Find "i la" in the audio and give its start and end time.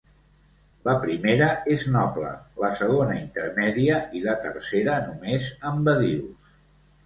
4.21-4.37